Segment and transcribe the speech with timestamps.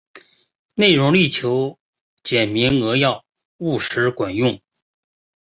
[0.77, 1.77] 内容力求
[2.23, 3.23] 简明扼要、
[3.59, 4.59] 务实管用